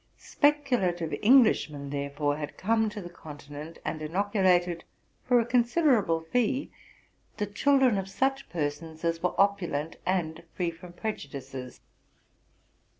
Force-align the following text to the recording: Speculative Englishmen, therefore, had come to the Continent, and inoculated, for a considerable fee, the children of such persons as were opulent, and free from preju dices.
Speculative 0.17 1.13
Englishmen, 1.21 1.91
therefore, 1.91 2.35
had 2.35 2.57
come 2.57 2.89
to 2.89 3.01
the 3.03 3.07
Continent, 3.11 3.77
and 3.85 4.01
inoculated, 4.01 4.83
for 5.23 5.39
a 5.39 5.45
considerable 5.45 6.21
fee, 6.21 6.71
the 7.37 7.45
children 7.45 7.99
of 7.99 8.09
such 8.09 8.49
persons 8.49 9.03
as 9.05 9.21
were 9.21 9.39
opulent, 9.39 9.97
and 10.03 10.41
free 10.55 10.71
from 10.71 10.91
preju 10.93 11.29
dices. 11.29 11.81